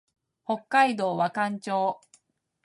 [0.47, 2.01] 北海道和寒町